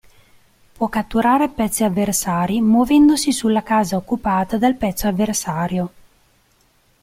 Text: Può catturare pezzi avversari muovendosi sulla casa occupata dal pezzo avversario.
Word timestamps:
Può 0.75 0.87
catturare 0.89 1.47
pezzi 1.47 1.83
avversari 1.83 2.59
muovendosi 2.59 3.31
sulla 3.31 3.61
casa 3.61 3.97
occupata 3.97 4.57
dal 4.57 4.73
pezzo 4.73 5.07
avversario. 5.07 5.91